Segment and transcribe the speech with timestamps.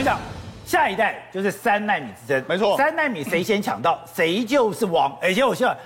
[0.00, 0.18] 我想
[0.64, 5.14] 下一代就是三纳米之争，没错，三纳米谁先抢到， 谁就是王。
[5.20, 5.76] 而且我希望。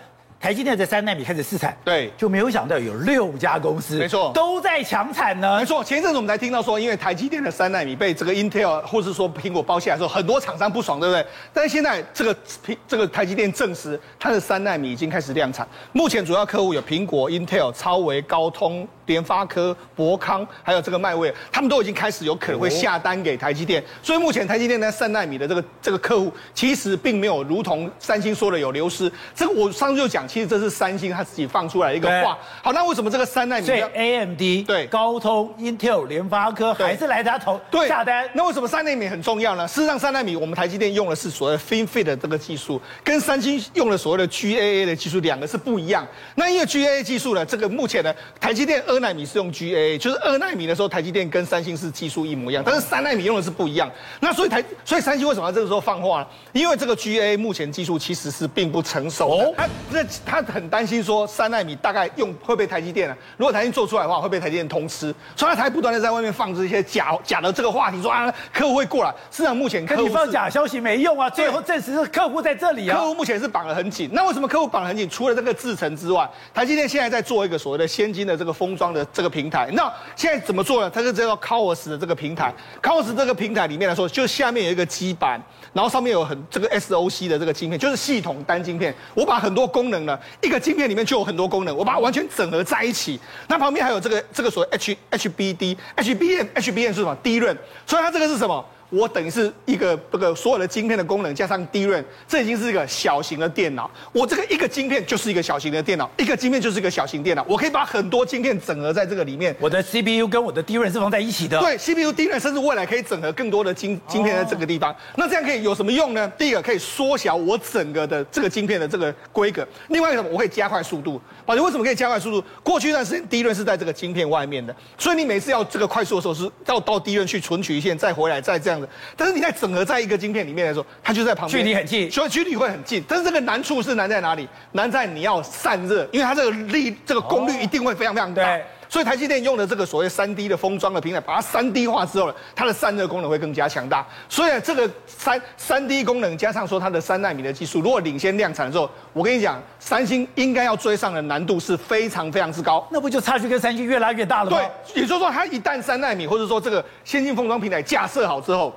[0.41, 5.57] 台积电在三纳米开始试产，对，就没有想到有六家公司，没错，都在抢产呢。
[5.59, 11.25] 没错，前一阵子我们才听到说，因为台积电的三纳米被这个 Intel 或是说苹果包下来之后，很多厂商不爽，对不对？
[11.51, 15.67] 但是现在这个苹这个台积电证实，它的三纳米已经开始量产。
[15.93, 23.83] 目前主要客户有苹果、Intel、超微、高通、联发科、博康，还有这个迈威，他们都已经开始有可能会下单给台积电。
[24.03, 29.11] 所以目前台积电在三纳米的这个这个客户，其实并没有如同三星说的有流失。
[29.35, 31.15] 这个我上次就讲，其实这是三星。
[31.15, 33.67] 他自己放出来一个话，好，那为什么这个三纳米？
[33.67, 38.29] 所以 AMD 对高通、Intel、联发科还是来他投对下单？
[38.33, 39.69] 那为什么三纳米很重要呢？
[39.69, 46.05] 事实上，三纳米我们台积电用的是所谓的 FinFET 的这个技术，跟三星用的所谓的 GAA 的技术两个是不一样。
[46.35, 53.89] 那因为 GAA 技术呢，这个目前呢，台积电二奈米是用 GAA，就是二纳米的时候，台积电跟三星是技术一模一样，但是三纳米用的是不一样。
[54.19, 56.27] 那所以台，所以三星为什么要这个时候放话呢？
[56.53, 61.05] 因为这个 GAA 目前技术其实是并不成熟的，他这他很担心。
[61.05, 69.15] 说三纳米大概用会被台积电啊，如果台积电做出来的话，会被台积电通吃，所以他才不断的在外面放这些假假的这个话题，说啊客户会过来。
[69.31, 72.97] 市场目前客户你放假消息没用啊，最后证实是客户在这里啊。
[72.97, 75.09] 客户目前是绑得很紧，那为什么客户绑得很紧？
[75.11, 79.71] 除了这个制程之外，台积电现在在做一个所谓的先进的这个封装的这个平台。
[79.73, 80.91] 那现在怎么做呢？
[80.91, 85.41] 它是叫做 CoWoS 的这个平台 Coos 这个平台里面来说，就下面有一个基板，
[85.73, 88.95] 然后上面有很这个 SOC 的这个晶片，就是系统单晶片。
[89.15, 93.19] 我把很多功能呢，一个晶片里面就有很多功能，我把它完全整合在一起。
[93.49, 97.57] 那旁边还有这个这个所谓 H HBD HBN HBN 是什么低润。
[97.87, 98.65] 所以它这个是什么？
[98.95, 103.91] 我等于是一个这个所有的晶片的功能加上 DRAM，这已经是一个小型的电脑。
[104.13, 107.45] 我这个一个晶片就是一个小型的电脑，一个晶片就是一个小型电脑。
[107.49, 109.55] 我可以把很多晶片整合在这个里面。
[109.59, 111.59] 我的 CPU 跟我的 DRAM 是放在一起的。
[111.61, 114.95] 对，CPU、DRAM，甚至未来可以整合更多的晶晶片在这个地方。
[115.17, 116.31] 那这样可以有什么用呢？
[116.39, 119.67] 第一个可以缩小我整个的这个晶片的这个规格。
[119.89, 120.31] 另外一个什么？
[120.33, 121.21] 我可以加快速度。
[121.45, 122.47] 宝杰为什么可以加快速度？
[122.63, 128.91] 过去一段时间 DRAM 是在这个晶片外面的，所以你每次要这个快速的时候是要到 DRAM 去存取一线，再回来再这样的。
[129.17, 133.03] 但是你在整合在一个晶片里面来说，它就在旁边，距离很近，所以距离会很近。
[133.09, 134.49] 但是这个难处是难在哪里？
[134.73, 138.45] 难在你要散热，因为它这个力、这个功率一定会非常非常大。
[138.45, 138.65] 对。
[138.95, 144.07] 所以台积电用的这个所谓三 D 的封装的平台，把它三 D 化之后呢，它的散热功能会更加强大。
[144.29, 152.87] 所以这个三三 D 功能加上说它的三纳米的技术，如果领先量产的时候，我跟你讲，三星应该要追上的难度是非常非常之高。
[152.93, 154.59] 那不就差距跟三星越拉越大了吗？
[154.59, 158.73] 对，也就是说，它一旦三纳米或者说这个先进封装平台架设好之后。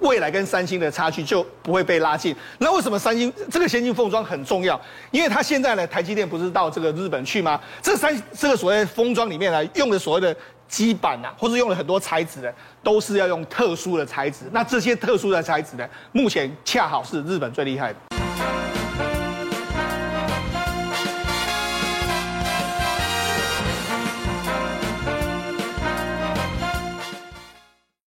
[0.00, 2.34] 未来跟三星的差距就不会被拉近。
[2.58, 4.80] 那为什么三星这个先进封装很重要？
[5.10, 7.60] 因为它现在呢，台积电不是到这个日本去吗？
[7.80, 10.36] 这三这个所谓封装里面呢，用的所谓的
[10.68, 14.46] 基板啊，或是用了很多材质的，都是要用特殊的材质。
[14.50, 18.11] 那这些特殊的材质呢，目前恰好是日本最厉害的。